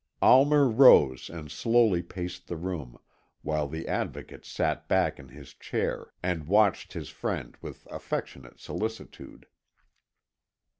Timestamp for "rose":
0.67-1.29